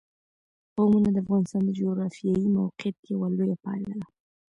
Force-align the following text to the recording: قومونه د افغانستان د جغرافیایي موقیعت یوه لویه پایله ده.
قومونه 0.75 1.09
د 1.11 1.17
افغانستان 1.23 1.61
د 1.65 1.69
جغرافیایي 1.79 2.47
موقیعت 2.57 2.97
یوه 3.11 3.27
لویه 3.37 3.57
پایله 3.65 3.93
ده. 3.99 4.07